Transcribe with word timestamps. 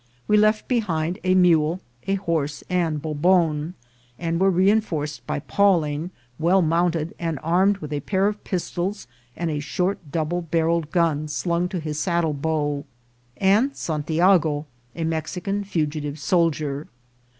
We 0.27 0.35
left 0.35 0.67
behind 0.67 1.19
a 1.23 1.35
mule, 1.35 1.79
a 2.07 2.15
horse, 2.15 2.63
and 2.71 2.99
Bobon, 2.99 3.75
and 4.17 4.39
were 4.39 4.49
re 4.49 4.71
enforced 4.71 5.27
by 5.27 5.41
Pawling, 5.41 6.09
well 6.39 6.63
mounted, 6.63 7.13
and 7.19 7.37
armed 7.43 7.77
with 7.77 7.93
a 7.93 7.99
pair 7.99 8.25
of 8.25 8.43
pistols, 8.43 9.05
and 9.37 9.51
a 9.51 9.59
short 9.59 9.99
double 10.11 10.41
barrell 10.41 10.79
ed 10.79 10.89
gun 10.89 11.27
slung 11.27 11.69
to 11.69 11.79
his 11.79 11.99
saddle 11.99 12.33
bow, 12.33 12.83
and 13.37 13.75
Santiago, 13.75 14.65
a 14.95 15.03
Mex 15.03 15.35
ican 15.37 15.63
fugitive 15.63 16.17
soldier. 16.17 16.87